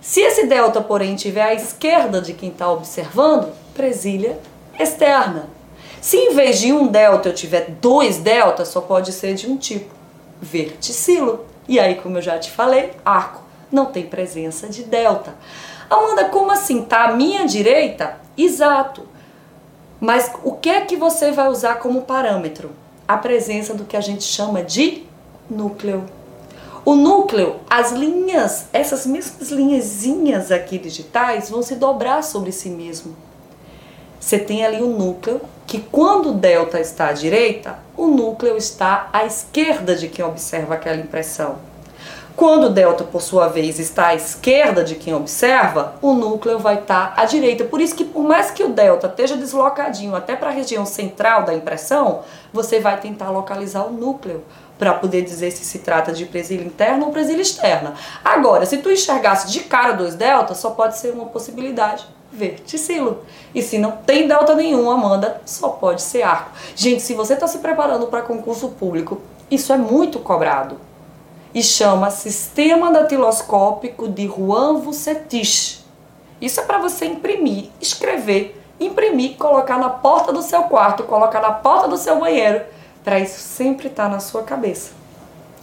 Se 0.00 0.20
esse 0.20 0.46
delta, 0.46 0.80
porém, 0.80 1.14
tiver 1.14 1.42
à 1.42 1.54
esquerda 1.54 2.20
de 2.20 2.32
quem 2.32 2.48
está 2.50 2.70
observando, 2.70 3.52
presilha 3.74 4.38
externa. 4.78 5.48
Se 6.00 6.16
em 6.16 6.34
vez 6.34 6.58
de 6.58 6.72
um 6.72 6.86
delta 6.86 7.28
eu 7.28 7.34
tiver 7.34 7.70
dois 7.80 8.18
deltas, 8.18 8.68
só 8.68 8.80
pode 8.80 9.12
ser 9.12 9.34
de 9.34 9.46
um 9.46 9.56
tipo, 9.56 9.94
verticilo. 10.40 11.44
E 11.68 11.78
aí, 11.78 11.96
como 11.96 12.18
eu 12.18 12.22
já 12.22 12.38
te 12.38 12.50
falei, 12.50 12.92
arco 13.04 13.42
não 13.70 13.86
tem 13.86 14.06
presença 14.06 14.68
de 14.68 14.82
delta. 14.82 15.34
Amanda, 15.88 16.24
como 16.26 16.50
assim? 16.50 16.82
Tá 16.82 17.04
à 17.04 17.12
minha 17.12 17.46
direita? 17.46 18.18
Exato. 18.36 19.06
Mas 20.00 20.32
o 20.42 20.52
que 20.52 20.70
é 20.70 20.80
que 20.80 20.96
você 20.96 21.30
vai 21.30 21.48
usar 21.48 21.76
como 21.76 22.02
parâmetro? 22.02 22.70
A 23.06 23.16
presença 23.16 23.74
do 23.74 23.84
que 23.84 23.96
a 23.96 24.00
gente 24.00 24.24
chama 24.24 24.62
de 24.62 25.04
núcleo. 25.48 26.04
O 26.84 26.94
núcleo, 26.94 27.56
as 27.68 27.92
linhas, 27.92 28.66
essas 28.72 29.06
mesmas 29.06 29.50
linhazinhas 29.50 30.50
aqui 30.50 30.78
digitais 30.78 31.50
vão 31.50 31.62
se 31.62 31.76
dobrar 31.76 32.22
sobre 32.24 32.52
si 32.52 32.70
mesmo. 32.70 33.14
Você 34.18 34.38
tem 34.38 34.64
ali 34.64 34.82
o 34.82 34.88
núcleo, 34.88 35.40
que 35.66 35.78
quando 35.78 36.30
o 36.30 36.34
delta 36.34 36.80
está 36.80 37.08
à 37.08 37.12
direita, 37.12 37.78
o 37.96 38.06
núcleo 38.06 38.56
está 38.56 39.08
à 39.12 39.24
esquerda 39.24 39.94
de 39.94 40.08
quem 40.08 40.24
observa 40.24 40.74
aquela 40.74 41.00
impressão. 41.00 41.69
Quando 42.40 42.68
o 42.68 42.70
delta, 42.70 43.04
por 43.04 43.20
sua 43.20 43.48
vez, 43.48 43.78
está 43.78 44.06
à 44.06 44.14
esquerda 44.14 44.82
de 44.82 44.94
quem 44.94 45.14
observa, 45.14 45.96
o 46.00 46.14
núcleo 46.14 46.58
vai 46.58 46.76
estar 46.76 47.12
à 47.14 47.26
direita. 47.26 47.64
Por 47.64 47.82
isso 47.82 47.94
que, 47.94 48.02
por 48.02 48.22
mais 48.22 48.50
que 48.50 48.64
o 48.64 48.70
delta 48.70 49.08
esteja 49.08 49.36
deslocadinho 49.36 50.16
até 50.16 50.34
para 50.34 50.48
a 50.48 50.50
região 50.50 50.86
central 50.86 51.44
da 51.44 51.52
impressão, 51.52 52.20
você 52.50 52.80
vai 52.80 52.98
tentar 52.98 53.28
localizar 53.28 53.84
o 53.84 53.90
núcleo 53.90 54.42
para 54.78 54.94
poder 54.94 55.20
dizer 55.20 55.50
se 55.50 55.66
se 55.66 55.80
trata 55.80 56.12
de 56.12 56.24
presilha 56.24 56.64
interna 56.64 57.04
ou 57.04 57.12
presilha 57.12 57.42
externa. 57.42 57.92
Agora, 58.24 58.64
se 58.64 58.78
tu 58.78 58.90
enxergasse 58.90 59.52
de 59.52 59.60
cara 59.60 59.92
dois 59.92 60.14
deltas, 60.14 60.56
só 60.56 60.70
pode 60.70 60.96
ser 60.96 61.12
uma 61.12 61.26
possibilidade 61.26 62.06
verticilo. 62.32 63.22
E 63.54 63.60
se 63.60 63.76
não 63.76 63.92
tem 63.92 64.26
delta 64.26 64.54
nenhum, 64.54 64.90
Amanda, 64.90 65.42
só 65.44 65.68
pode 65.68 66.00
ser 66.00 66.22
arco. 66.22 66.52
Gente, 66.74 67.02
se 67.02 67.12
você 67.12 67.34
está 67.34 67.46
se 67.46 67.58
preparando 67.58 68.06
para 68.06 68.22
concurso 68.22 68.70
público, 68.70 69.20
isso 69.50 69.74
é 69.74 69.76
muito 69.76 70.18
cobrado 70.20 70.88
e 71.54 71.62
chama 71.62 72.10
Sistema 72.10 72.92
Datiloscópico 72.92 74.08
de 74.08 74.26
Juan 74.26 74.78
Vucetich. 74.78 75.84
Isso 76.40 76.60
é 76.60 76.62
para 76.62 76.78
você 76.78 77.06
imprimir, 77.06 77.70
escrever, 77.80 78.60
imprimir, 78.78 79.36
colocar 79.36 79.78
na 79.78 79.90
porta 79.90 80.32
do 80.32 80.42
seu 80.42 80.62
quarto, 80.64 81.02
colocar 81.02 81.40
na 81.40 81.52
porta 81.52 81.88
do 81.88 81.96
seu 81.96 82.18
banheiro, 82.18 82.62
para 83.04 83.18
isso 83.18 83.40
sempre 83.40 83.88
estar 83.88 84.04
tá 84.04 84.08
na 84.08 84.20
sua 84.20 84.42
cabeça. 84.42 84.92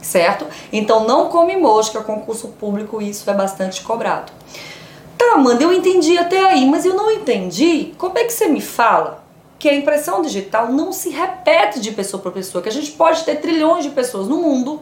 Certo? 0.02 0.46
Então 0.72 1.06
não 1.06 1.30
come 1.30 1.58
mosca, 1.58 2.02
concurso 2.02 2.50
público, 2.50 3.02
isso 3.02 3.30
é 3.30 3.34
bastante 3.34 3.82
cobrado. 3.82 4.32
Tá, 5.18 5.34
Amanda, 5.34 5.64
eu 5.64 5.74
entendi 5.74 6.18
até 6.18 6.40
aí, 6.40 6.70
mas 6.70 6.86
eu 6.86 6.96
não 6.96 7.10
entendi. 7.10 7.94
Como 7.98 8.20
é 8.20 8.24
que 8.26 8.32
você 8.32 8.48
me 8.48 8.62
fala 8.62 9.24
que 9.58 9.68
a 9.68 9.74
impressão 9.74 10.22
digital 10.22 10.72
não 10.72 10.92
se 10.92 11.10
repete 11.10 11.80
de 11.80 11.92
pessoa 11.92 12.22
para 12.22 12.32
pessoa, 12.32 12.62
que 12.62 12.70
a 12.70 12.72
gente 12.72 12.92
pode 12.92 13.24
ter 13.24 13.38
trilhões 13.38 13.84
de 13.84 13.90
pessoas 13.90 14.28
no 14.28 14.38
mundo 14.38 14.82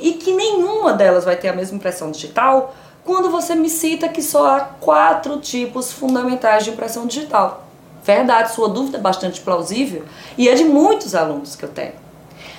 e 0.00 0.12
que 0.14 0.32
nenhuma 0.32 0.92
delas 0.92 1.24
vai 1.24 1.36
ter 1.36 1.48
a 1.48 1.52
mesma 1.52 1.76
impressão 1.76 2.10
digital 2.10 2.74
quando 3.04 3.30
você 3.30 3.54
me 3.54 3.70
cita 3.70 4.08
que 4.08 4.22
só 4.22 4.56
há 4.56 4.60
quatro 4.60 5.38
tipos 5.38 5.92
fundamentais 5.92 6.64
de 6.64 6.70
impressão 6.70 7.06
digital. 7.06 7.64
Verdade, 8.04 8.52
sua 8.52 8.68
dúvida 8.68 8.98
é 8.98 9.00
bastante 9.00 9.40
plausível 9.40 10.04
e 10.36 10.48
é 10.48 10.54
de 10.54 10.64
muitos 10.64 11.14
alunos 11.14 11.56
que 11.56 11.64
eu 11.64 11.68
tenho. 11.68 11.92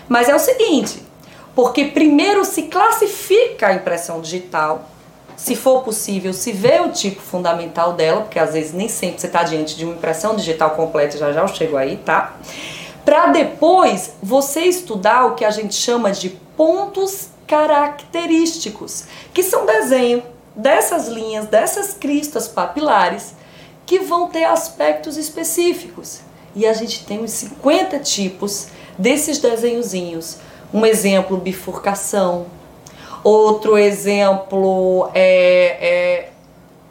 Mas 0.08 0.27
é 0.27 0.36
o 0.36 0.39
seguinte, 0.39 1.03
porque 1.55 1.86
primeiro 1.86 2.43
se 2.46 2.63
classifica 2.63 3.67
a 3.67 3.74
impressão 3.74 4.22
digital, 4.22 4.89
se 5.36 5.55
for 5.55 5.84
possível, 5.84 6.34
se 6.34 6.51
vê 6.51 6.81
o 6.81 6.89
tipo 6.89 7.22
fundamental 7.22 7.93
dela, 7.93 8.22
porque 8.22 8.39
às 8.39 8.53
vezes 8.53 8.74
nem 8.74 8.89
sempre 8.89 9.22
você 9.22 9.27
está 9.27 9.43
diante 9.43 9.75
de 9.75 9.86
uma 9.86 9.93
impressão 9.93 10.36
digital 10.36 10.72
completa, 10.72 11.17
já 11.17 11.31
já 11.31 11.41
eu 11.41 11.48
chego 11.48 11.77
aí, 11.77 11.98
tá? 11.98 12.34
Para 13.06 13.27
depois 13.27 14.13
você 14.22 14.62
estudar 14.62 15.25
o 15.25 15.36
que 15.36 15.46
a 15.46 15.51
gente 15.51 15.74
chama 15.74 16.12
de 16.12 16.29
pontos 16.29 17.29
característicos, 17.48 19.06
que 19.34 19.41
são 19.41 19.65
desenho 19.65 20.24
dessas 20.56 21.08
linhas, 21.08 21.48
dessas 21.48 21.94
cristas 21.94 22.48
papilares, 22.48 23.34
que 23.86 24.00
vão 24.00 24.27
ter 24.27 24.44
aspectos 24.44 25.18
específicos. 25.18 26.20
E 26.56 26.68
a 26.68 26.74
gente 26.74 27.06
tem 27.06 27.24
uns 27.24 27.32
50 27.32 28.00
tipos 28.00 28.68
desses 28.98 29.39
desenhozinhos. 29.39 30.38
Um 30.74 30.86
exemplo, 30.86 31.38
bifurcação. 31.38 32.46
Outro 33.24 33.77
exemplo 33.77 35.10
é, 35.13 35.77
é 35.82 36.29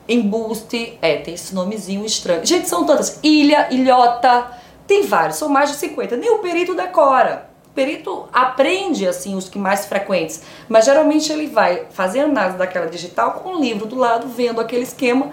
embuste. 0.09 0.99
É, 1.01 1.17
tem 1.17 1.35
esse 1.35 1.55
nomezinho 1.55 2.05
estranho. 2.05 2.45
Gente, 2.45 2.69
são 2.69 2.85
tantas. 2.85 3.21
Ilha, 3.23 3.69
ilhota. 3.71 4.58
Tem 4.89 5.07
vários, 5.07 5.37
são 5.37 5.49
mais 5.49 5.71
de 5.71 5.77
50. 5.77 6.17
Nem 6.17 6.31
o 6.31 6.39
perito 6.39 6.75
decora 6.75 7.49
perito 7.79 8.29
aprende 8.33 9.07
assim 9.07 9.37
os 9.37 9.49
que 9.49 9.57
mais 9.57 9.87
frequentes, 9.87 10.43
mas 10.69 10.85
geralmente 10.85 11.33
ele 11.33 11.47
vai 11.47 11.87
fazer 11.91 12.23
análise 12.23 12.59
daquela 12.59 12.87
digital 12.87 13.35
com 13.35 13.51
o 13.51 13.61
livro 13.61 13.87
do 13.87 13.95
lado, 13.95 14.27
vendo 14.27 14.61
aquele 14.61 14.83
esquema 14.83 15.31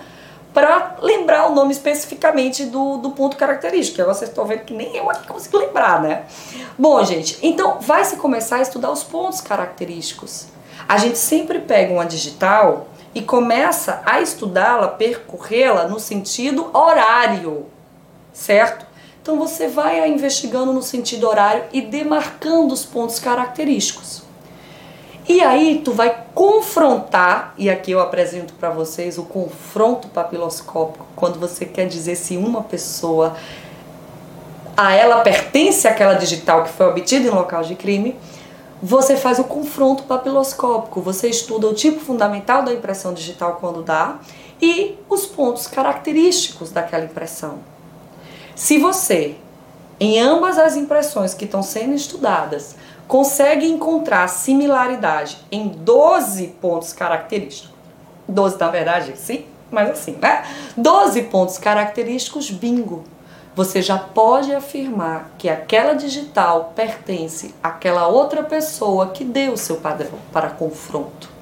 para 0.54 0.98
lembrar 1.02 1.48
o 1.48 1.56
nome 1.56 1.72
especificamente 1.72 2.66
do, 2.66 2.98
do 2.98 3.10
ponto 3.10 3.36
característico. 3.36 4.00
Agora 4.00 4.16
vocês 4.16 4.30
estão 4.30 4.46
vendo 4.46 4.60
que 4.60 4.76
nem 4.76 4.96
eu 4.96 5.10
aqui 5.10 5.28
consigo 5.28 5.58
lembrar, 5.58 6.04
né? 6.04 6.26
Bom, 6.78 7.04
gente, 7.04 7.40
então 7.42 7.80
vai 7.82 8.06
se 8.06 8.16
começar 8.18 8.58
a 8.58 8.62
estudar 8.62 8.92
os 8.92 9.04
pontos 9.04 9.42
característicos. 9.42 10.46
A 10.88 11.00
gente 11.00 11.18
sempre 11.18 11.60
pega 11.60 11.92
uma 11.92 12.06
digital 12.06 12.88
e 13.16 13.24
começa 13.24 14.04
a 14.06 14.22
estudá-la, 14.22 14.90
percorrê-la 14.90 15.88
no 15.88 16.00
sentido 16.00 16.70
horário, 16.72 17.66
certo? 18.32 18.86
Então 19.26 19.40
você 19.40 19.68
vai 19.68 20.08
investigando 20.08 20.72
no 20.72 20.84
sentido 20.84 21.28
horário 21.28 21.64
e 21.74 21.82
demarcando 21.82 22.72
os 22.72 22.86
pontos 22.86 23.18
característicos. 23.18 24.22
E 25.28 25.42
aí 25.42 25.82
tu 25.84 25.94
vai 25.94 26.26
confrontar, 26.36 27.56
e 27.58 27.68
aqui 27.68 27.90
eu 27.90 28.00
apresento 28.00 28.54
para 28.54 28.70
vocês 28.70 29.18
o 29.18 29.24
confronto 29.24 30.10
papiloscópico, 30.10 31.08
quando 31.16 31.40
você 31.40 31.66
quer 31.66 31.88
dizer 31.88 32.16
se 32.16 32.38
uma 32.38 32.62
pessoa 32.62 33.36
a 34.78 34.94
ela 34.94 35.22
pertence 35.22 35.88
aquela 35.88 36.14
digital 36.14 36.64
que 36.64 36.70
foi 36.70 36.86
obtida 36.86 37.28
em 37.28 37.32
local 37.32 37.64
de 37.64 37.74
crime, 37.74 38.16
você 38.80 39.18
faz 39.18 39.40
o 39.40 39.44
confronto 39.46 40.04
papiloscópico, 40.04 41.02
você 41.02 41.28
estuda 41.30 41.66
o 41.66 41.74
tipo 41.74 42.00
fundamental 42.00 42.62
da 42.62 42.72
impressão 42.72 43.12
digital 43.12 43.58
quando 43.60 43.82
dá 43.82 44.20
e 44.62 45.00
os 45.10 45.26
pontos 45.26 45.66
característicos 45.66 46.70
daquela 46.70 47.06
impressão. 47.06 47.74
Se 48.56 48.78
você, 48.78 49.36
em 50.00 50.18
ambas 50.20 50.58
as 50.58 50.78
impressões 50.78 51.34
que 51.34 51.44
estão 51.44 51.62
sendo 51.62 51.94
estudadas, 51.94 52.76
consegue 53.06 53.68
encontrar 53.68 54.30
similaridade 54.30 55.38
em 55.52 55.68
12 55.68 56.48
pontos 56.62 56.94
característicos, 56.94 57.74
12 58.30 58.58
na 58.58 58.70
verdade, 58.70 59.18
sim, 59.18 59.46
mas 59.70 59.90
assim, 59.90 60.18
né? 60.22 60.46
12 60.78 61.24
pontos 61.24 61.58
característicos, 61.58 62.50
bingo. 62.50 63.04
Você 63.56 63.82
já 63.82 63.98
pode 63.98 64.54
afirmar 64.56 65.32
que 65.38 65.50
aquela 65.50 65.94
digital 65.94 66.72
pertence 66.74 67.54
àquela 67.62 68.08
outra 68.08 68.42
pessoa 68.42 69.08
que 69.08 69.26
deu 69.26 69.54
o 69.54 69.58
seu 69.58 69.78
padrão 69.78 70.18
para 70.32 70.50
confronto. 70.50 71.35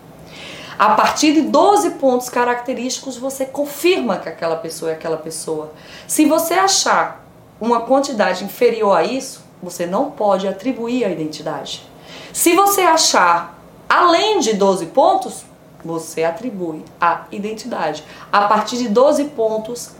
A 0.77 0.89
partir 0.89 1.33
de 1.33 1.41
12 1.41 1.91
pontos 1.91 2.29
característicos, 2.29 3.17
você 3.17 3.45
confirma 3.45 4.17
que 4.17 4.29
aquela 4.29 4.55
pessoa 4.55 4.91
é 4.91 4.93
aquela 4.95 5.17
pessoa. 5.17 5.71
Se 6.07 6.25
você 6.25 6.55
achar 6.55 7.25
uma 7.59 7.81
quantidade 7.81 8.43
inferior 8.43 8.97
a 8.97 9.03
isso, 9.03 9.43
você 9.61 9.85
não 9.85 10.11
pode 10.11 10.47
atribuir 10.47 11.05
a 11.05 11.09
identidade. 11.09 11.87
Se 12.33 12.55
você 12.55 12.81
achar 12.81 13.57
além 13.87 14.39
de 14.39 14.53
12 14.53 14.87
pontos, 14.87 15.45
você 15.85 16.23
atribui 16.23 16.83
a 16.99 17.25
identidade. 17.31 18.03
A 18.31 18.47
partir 18.47 18.77
de 18.77 18.89
12 18.89 19.25
pontos, 19.25 19.91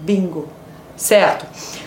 bingo. 0.00 0.48
certo? 0.96 1.46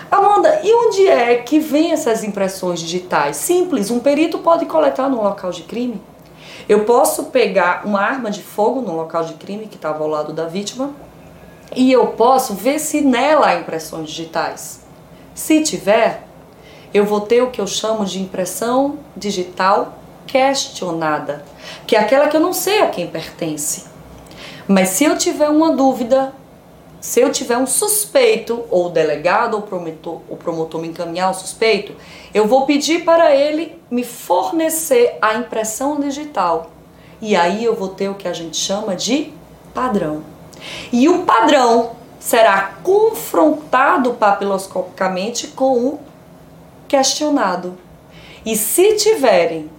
Amanda, 0.09 0.61
e 0.63 0.73
onde 0.73 1.07
é 1.07 1.35
que 1.37 1.59
vem 1.59 1.91
essas 1.91 2.23
impressões 2.23 2.79
digitais? 2.79 3.37
Simples, 3.37 3.91
um 3.91 3.99
perito 3.99 4.39
pode 4.39 4.65
coletar 4.65 5.09
no 5.09 5.21
local 5.21 5.51
de 5.51 5.63
crime. 5.63 6.01
Eu 6.69 6.85
posso 6.85 7.25
pegar 7.25 7.81
uma 7.83 7.99
arma 7.99 8.29
de 8.29 8.43
fogo 8.43 8.79
no 8.79 8.95
local 8.95 9.25
de 9.25 9.33
crime 9.33 9.65
que 9.65 9.75
estava 9.75 10.03
ao 10.03 10.07
lado 10.07 10.31
da 10.31 10.45
vítima 10.45 10.91
e 11.75 11.91
eu 11.91 12.05
posso 12.09 12.53
ver 12.53 12.77
se 12.77 13.01
nela 13.01 13.47
há 13.47 13.55
impressões 13.55 14.11
digitais. 14.11 14.81
Se 15.33 15.63
tiver, 15.63 16.27
eu 16.93 17.05
vou 17.05 17.21
ter 17.21 17.41
o 17.41 17.49
que 17.49 17.59
eu 17.59 17.65
chamo 17.65 18.05
de 18.05 18.21
impressão 18.21 18.99
digital 19.17 19.97
questionada, 20.27 21.43
que 21.87 21.95
é 21.95 21.99
aquela 21.99 22.27
que 22.27 22.37
eu 22.37 22.41
não 22.41 22.53
sei 22.53 22.83
a 22.83 22.89
quem 22.89 23.07
pertence. 23.07 23.85
Mas 24.67 24.89
se 24.89 25.05
eu 25.05 25.17
tiver 25.17 25.49
uma 25.49 25.75
dúvida, 25.75 26.35
se 27.01 27.21
eu 27.21 27.31
tiver 27.31 27.57
um 27.57 27.65
suspeito, 27.65 28.65
ou 28.69 28.87
o 28.87 28.89
delegado 28.89 29.53
ou 29.53 29.61
promotor, 29.61 30.21
o 30.29 30.35
promotor 30.35 30.81
me 30.81 30.89
encaminhar 30.89 31.31
o 31.31 31.33
suspeito, 31.33 31.95
eu 32.33 32.45
vou 32.45 32.65
pedir 32.65 33.05
para 33.05 33.33
ele 33.33 33.81
me 33.89 34.03
fornecer 34.03 35.17
a 35.21 35.35
impressão 35.35 35.99
digital. 35.99 36.71
E 37.21 37.35
aí 37.35 37.63
eu 37.63 37.75
vou 37.75 37.89
ter 37.89 38.09
o 38.09 38.15
que 38.15 38.27
a 38.27 38.33
gente 38.33 38.57
chama 38.57 38.95
de 38.95 39.31
padrão. 39.73 40.23
E 40.91 41.07
o 41.07 41.23
padrão 41.23 41.91
será 42.19 42.73
confrontado 42.83 44.13
papiloscopicamente 44.15 45.47
com 45.47 45.77
o 45.85 45.99
questionado. 46.87 47.77
E 48.45 48.57
se 48.57 48.95
tiverem, 48.95 49.69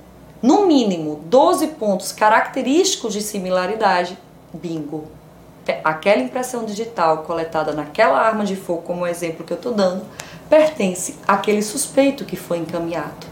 no 0.43 0.67
mínimo, 0.67 1.21
12 1.27 1.67
pontos 1.69 2.13
característicos 2.13 3.13
de 3.13 3.21
similaridade, 3.21 4.17
bingo 4.55 5.20
aquela 5.85 6.21
impressão 6.21 6.65
digital 6.65 7.19
coletada 7.19 7.73
naquela 7.73 8.21
arma 8.21 8.45
de 8.45 8.57
fogo, 8.57 8.83
como 8.83 9.03
o 9.03 9.07
exemplo 9.07 9.45
que 9.45 9.53
eu 9.53 9.57
estou 9.57 9.73
dando, 9.73 10.05
pertence 10.49 11.17
àquele 11.27 11.63
suspeito 11.63 12.25
que 12.25 12.37
foi 12.37 12.59
encaminhado. 12.59 13.31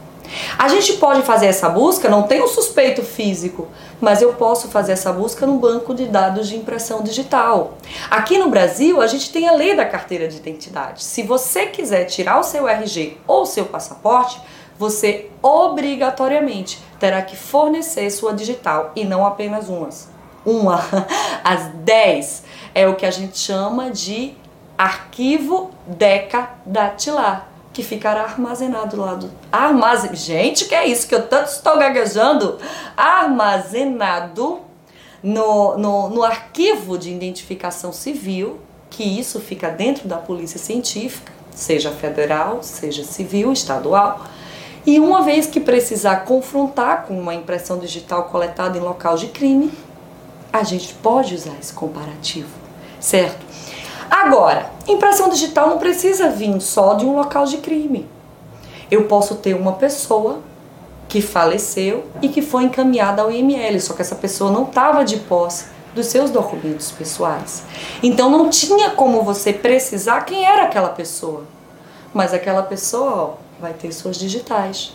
A 0.58 0.68
gente 0.68 0.94
pode 0.94 1.22
fazer 1.22 1.46
essa 1.46 1.68
busca, 1.68 2.08
não 2.08 2.24
tem 2.24 2.42
um 2.42 2.48
suspeito 2.48 3.02
físico, 3.02 3.66
mas 4.00 4.20
eu 4.20 4.34
posso 4.34 4.68
fazer 4.68 4.92
essa 4.92 5.12
busca 5.12 5.46
no 5.46 5.58
banco 5.58 5.94
de 5.94 6.06
dados 6.06 6.48
de 6.48 6.56
impressão 6.56 7.02
digital. 7.02 7.78
Aqui 8.10 8.38
no 8.38 8.50
Brasil, 8.50 9.00
a 9.00 9.06
gente 9.06 9.32
tem 9.32 9.48
a 9.48 9.52
lei 9.52 9.74
da 9.74 9.86
carteira 9.86 10.28
de 10.28 10.36
identidade. 10.36 11.02
Se 11.02 11.22
você 11.22 11.66
quiser 11.66 12.04
tirar 12.04 12.38
o 12.38 12.44
seu 12.44 12.68
RG 12.68 13.16
ou 13.26 13.46
seu 13.46 13.64
passaporte, 13.64 14.40
você 14.78 15.30
obrigatoriamente 15.42 16.80
terá 17.00 17.22
que 17.22 17.36
fornecer 17.36 18.10
sua 18.10 18.32
digital 18.32 18.92
e 18.94 19.04
não 19.04 19.26
apenas 19.26 19.68
umas 19.68 20.08
uma 20.48 20.80
às 21.44 21.68
10 21.84 22.44
é 22.74 22.86
o 22.88 22.94
que 22.94 23.04
a 23.04 23.10
gente 23.10 23.38
chama 23.38 23.90
de 23.90 24.34
arquivo 24.76 25.70
decadatilar, 25.86 27.48
que 27.72 27.82
ficará 27.82 28.22
armazenado 28.22 28.96
lá 28.96 29.14
do 29.14 29.30
armazen... 29.50 30.14
Gente, 30.14 30.66
que 30.66 30.74
é 30.74 30.86
isso 30.86 31.08
que 31.08 31.14
eu 31.14 31.26
tanto 31.26 31.50
estou 31.50 31.76
gaguejando? 31.76 32.58
Armazenado 32.96 34.60
no, 35.22 35.76
no, 35.76 36.08
no 36.10 36.22
arquivo 36.22 36.96
de 36.96 37.10
identificação 37.10 37.92
civil, 37.92 38.60
que 38.88 39.02
isso 39.02 39.40
fica 39.40 39.68
dentro 39.68 40.08
da 40.08 40.16
polícia 40.16 40.58
científica, 40.58 41.32
seja 41.50 41.90
federal, 41.90 42.62
seja 42.62 43.02
civil, 43.02 43.52
estadual. 43.52 44.24
E 44.86 44.98
uma 45.00 45.22
vez 45.22 45.46
que 45.46 45.60
precisar 45.60 46.24
confrontar 46.24 47.04
com 47.04 47.18
uma 47.18 47.34
impressão 47.34 47.78
digital 47.78 48.24
coletada 48.24 48.78
em 48.78 48.80
local 48.80 49.16
de 49.16 49.26
crime, 49.26 49.70
a 50.52 50.62
gente 50.62 50.94
pode 50.94 51.34
usar 51.34 51.54
esse 51.60 51.72
comparativo, 51.72 52.48
certo? 53.00 53.46
Agora, 54.10 54.70
impressão 54.86 55.28
digital 55.28 55.68
não 55.68 55.78
precisa 55.78 56.30
vir 56.30 56.60
só 56.60 56.94
de 56.94 57.04
um 57.04 57.16
local 57.16 57.44
de 57.44 57.58
crime. 57.58 58.08
Eu 58.90 59.04
posso 59.04 59.36
ter 59.36 59.54
uma 59.54 59.72
pessoa 59.72 60.40
que 61.08 61.20
faleceu 61.20 62.06
e 62.22 62.28
que 62.28 62.42
foi 62.42 62.64
encaminhada 62.64 63.22
ao 63.22 63.30
IML, 63.30 63.80
só 63.80 63.94
que 63.94 64.02
essa 64.02 64.14
pessoa 64.14 64.50
não 64.50 64.64
estava 64.64 65.04
de 65.04 65.18
posse 65.18 65.66
dos 65.94 66.06
seus 66.06 66.30
documentos 66.30 66.90
pessoais. 66.90 67.64
Então 68.02 68.30
não 68.30 68.48
tinha 68.48 68.90
como 68.90 69.22
você 69.22 69.52
precisar 69.52 70.22
quem 70.22 70.44
era 70.44 70.64
aquela 70.64 70.90
pessoa. 70.90 71.44
Mas 72.12 72.32
aquela 72.32 72.62
pessoa 72.62 73.10
ó, 73.14 73.30
vai 73.60 73.72
ter 73.72 73.92
suas 73.92 74.16
digitais. 74.16 74.92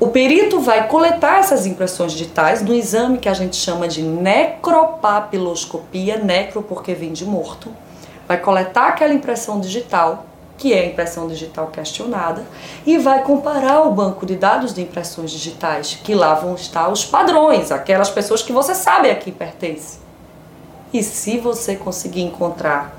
O 0.00 0.08
perito 0.08 0.58
vai 0.60 0.88
coletar 0.88 1.38
essas 1.40 1.66
impressões 1.66 2.12
digitais 2.12 2.62
no 2.62 2.74
exame 2.74 3.18
que 3.18 3.28
a 3.28 3.34
gente 3.34 3.54
chama 3.54 3.86
de 3.86 4.00
necropapiloscopia, 4.00 6.16
necro 6.16 6.62
porque 6.62 6.94
vem 6.94 7.12
de 7.12 7.26
morto. 7.26 7.70
Vai 8.26 8.38
coletar 8.38 8.88
aquela 8.88 9.12
impressão 9.12 9.60
digital, 9.60 10.24
que 10.56 10.72
é 10.72 10.80
a 10.80 10.86
impressão 10.86 11.28
digital 11.28 11.66
questionada, 11.66 12.46
e 12.86 12.96
vai 12.96 13.22
comparar 13.22 13.82
o 13.82 13.92
banco 13.92 14.24
de 14.24 14.36
dados 14.36 14.72
de 14.72 14.80
impressões 14.80 15.32
digitais, 15.32 15.98
que 16.02 16.14
lá 16.14 16.32
vão 16.32 16.54
estar 16.54 16.88
os 16.88 17.04
padrões, 17.04 17.70
aquelas 17.70 18.08
pessoas 18.08 18.42
que 18.42 18.54
você 18.54 18.74
sabe 18.74 19.10
a 19.10 19.14
quem 19.14 19.34
pertence. 19.34 19.98
E 20.94 21.02
se 21.02 21.36
você 21.36 21.76
conseguir 21.76 22.22
encontrar 22.22 22.98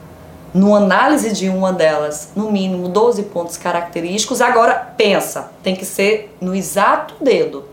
no 0.54 0.76
análise 0.76 1.32
de 1.32 1.50
uma 1.50 1.72
delas, 1.72 2.32
no 2.36 2.52
mínimo 2.52 2.90
12 2.90 3.24
pontos 3.24 3.58
característicos. 3.58 4.42
Agora, 4.42 4.94
pensa, 4.98 5.52
tem 5.64 5.76
que 5.76 5.86
ser 5.86 6.36
no 6.42 6.54
exato 6.54 7.16
dedo. 7.22 7.66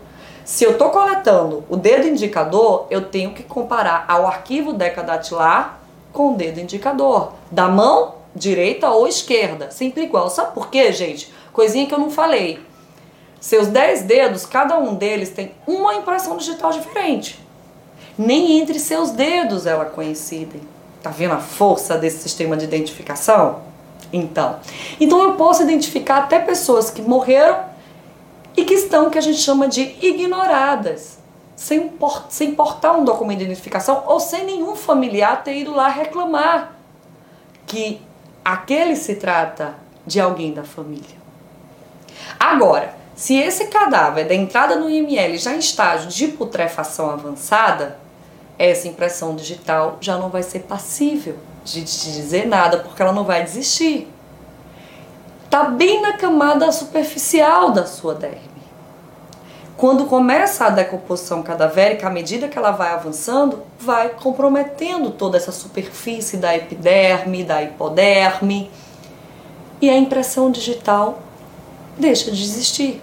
Se 0.45 0.63
eu 0.63 0.71
estou 0.71 0.89
coletando 0.89 1.63
o 1.69 1.75
dedo 1.75 2.07
indicador, 2.07 2.87
eu 2.89 3.03
tenho 3.05 3.33
que 3.33 3.43
comparar 3.43 4.05
ao 4.07 4.25
arquivo 4.25 4.73
decadatilar 4.73 5.79
com 6.11 6.33
o 6.33 6.35
dedo 6.35 6.59
indicador, 6.59 7.33
da 7.51 7.67
mão 7.67 8.15
direita 8.35 8.89
ou 8.89 9.07
esquerda, 9.07 9.69
sempre 9.69 10.03
igual. 10.03 10.29
Sabe 10.29 10.53
por 10.53 10.69
quê, 10.69 10.91
gente? 10.91 11.31
Coisinha 11.53 11.85
que 11.85 11.93
eu 11.93 11.99
não 11.99 12.09
falei. 12.09 12.59
Seus 13.39 13.67
10 13.67 14.03
dedos, 14.03 14.45
cada 14.45 14.77
um 14.79 14.95
deles 14.95 15.29
tem 15.29 15.51
uma 15.67 15.95
impressão 15.95 16.35
digital 16.37 16.71
diferente. 16.71 17.39
Nem 18.17 18.59
entre 18.59 18.79
seus 18.79 19.11
dedos 19.11 19.65
ela 19.65 19.85
coincidem. 19.85 20.61
Tá 21.01 21.09
vendo 21.09 21.33
a 21.33 21.39
força 21.39 21.97
desse 21.97 22.19
sistema 22.19 22.57
de 22.57 22.65
identificação? 22.65 23.61
Então, 24.11 24.59
então 24.99 25.23
eu 25.23 25.33
posso 25.33 25.63
identificar 25.63 26.17
até 26.17 26.39
pessoas 26.39 26.89
que 26.89 27.01
morreram 27.01 27.63
e 28.57 28.65
que 28.65 28.73
estão 28.73 29.09
que 29.09 29.17
a 29.17 29.21
gente 29.21 29.39
chama 29.39 29.67
de 29.67 29.95
ignoradas, 30.01 31.19
sem, 31.55 31.91
sem 32.27 32.55
portar 32.55 32.97
um 32.97 33.05
documento 33.05 33.39
de 33.39 33.45
identificação 33.45 34.03
ou 34.07 34.19
sem 34.19 34.45
nenhum 34.45 34.75
familiar 34.75 35.43
ter 35.43 35.55
ido 35.57 35.73
lá 35.73 35.87
reclamar 35.87 36.75
que 37.67 38.01
aquele 38.43 38.95
se 38.95 39.15
trata 39.15 39.75
de 40.05 40.19
alguém 40.19 40.51
da 40.53 40.63
família. 40.63 41.19
Agora, 42.39 42.95
se 43.15 43.35
esse 43.35 43.67
cadáver 43.67 44.27
da 44.27 44.33
entrada 44.33 44.75
no 44.75 44.89
IML 44.89 45.37
já 45.37 45.53
em 45.53 45.59
estágio 45.59 46.09
de 46.09 46.29
putrefação 46.29 47.11
avançada, 47.11 47.99
essa 48.59 48.89
impressão 48.89 49.37
digital 49.37 49.97
já 50.01 50.17
não 50.17 50.29
vai 50.29 50.43
ser 50.43 50.59
passível 50.59 51.37
de 51.63 51.81
te 51.83 52.11
dizer 52.11 52.45
nada, 52.45 52.79
porque 52.79 53.01
ela 53.01 53.13
não 53.13 53.23
vai 53.23 53.41
desistir. 53.41 54.11
Está 55.45 55.63
bem 55.63 56.01
na 56.01 56.13
camada 56.13 56.69
superficial 56.71 57.71
da 57.71 57.85
sua 57.85 58.13
derme. 58.13 58.49
Quando 59.77 60.07
começa 60.07 60.65
a 60.65 60.69
decomposição 60.69 61.41
cadavérica, 61.41 62.07
à 62.07 62.09
medida 62.09 62.49
que 62.49 62.57
ela 62.57 62.71
vai 62.71 62.91
avançando, 62.91 63.63
vai 63.79 64.09
comprometendo 64.09 65.11
toda 65.11 65.37
essa 65.37 65.53
superfície 65.53 66.35
da 66.35 66.53
epiderme, 66.53 67.45
da 67.45 67.63
hipoderme, 67.63 68.69
e 69.81 69.89
a 69.89 69.97
impressão 69.97 70.51
digital 70.51 71.19
deixa 71.97 72.29
de 72.29 72.43
existir. 72.43 73.01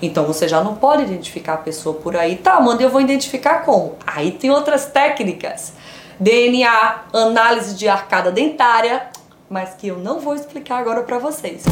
Então 0.00 0.24
você 0.24 0.46
já 0.46 0.62
não 0.62 0.76
pode 0.76 1.02
identificar 1.02 1.54
a 1.54 1.58
pessoa 1.58 1.96
por 1.96 2.16
aí. 2.16 2.36
Tá, 2.36 2.60
manda 2.60 2.82
eu 2.82 2.90
vou 2.90 3.00
identificar 3.00 3.64
como? 3.64 3.96
Aí 4.06 4.32
tem 4.32 4.50
outras 4.50 4.86
técnicas. 4.86 5.72
DNA, 6.20 7.04
análise 7.12 7.74
de 7.74 7.88
arcada 7.88 8.30
dentária, 8.30 9.08
mas 9.48 9.74
que 9.74 9.88
eu 9.88 9.98
não 9.98 10.20
vou 10.20 10.34
explicar 10.34 10.78
agora 10.78 11.02
para 11.02 11.18
vocês. 11.18 11.64